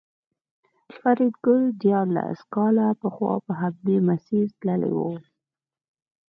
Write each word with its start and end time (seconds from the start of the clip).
فریدګل 0.97 1.61
دیارلس 1.81 2.39
کاله 2.53 2.87
پخوا 3.01 3.33
په 3.45 3.53
همدې 3.61 3.97
مسیر 4.09 4.45
تللی 4.59 4.93
و 4.95 4.99